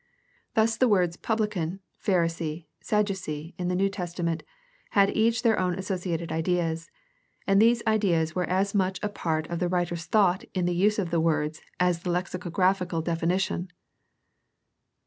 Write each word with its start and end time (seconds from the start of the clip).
Thus 0.55 0.77
the 0.77 0.87
words 0.87 1.15
"publican," 1.15 1.79
"Pharisee," 2.03 2.65
Sadducee" 2.81 3.53
in 3.59 3.67
the 3.67 3.75
New 3.75 3.87
Testament 3.87 4.41
had 4.97 5.15
each 5.15 5.43
their 5.43 5.59
own 5.59 5.77
associated 5.77 6.31
ideas, 6.31 6.89
and 7.45 7.61
these 7.61 7.83
ideas 7.85 8.33
were 8.33 8.49
as 8.49 8.73
much 8.73 8.99
a 9.03 9.09
part 9.09 9.45
of 9.51 9.59
the 9.59 9.69
writer's 9.69 10.05
thought 10.05 10.43
in 10.55 10.65
the 10.65 10.73
use 10.73 10.97
of 10.97 11.13
words 11.13 11.61
as 11.79 11.99
the 11.99 12.09
lexicographical 12.09 13.03
definition. 13.03 13.67